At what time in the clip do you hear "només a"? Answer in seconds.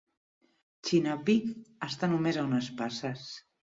2.17-2.51